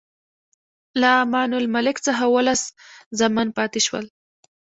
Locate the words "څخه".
2.07-2.21